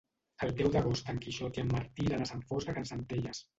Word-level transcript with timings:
El 0.45 0.53
deu 0.61 0.71
d'agost 0.75 1.11
en 1.13 1.19
Quixot 1.27 1.61
i 1.61 1.63
en 1.65 1.71
Martí 1.75 2.09
iran 2.09 2.27
a 2.27 2.29
Sant 2.33 2.45
Fost 2.51 2.73
de 2.73 2.79
Campsentelles. 2.81 3.47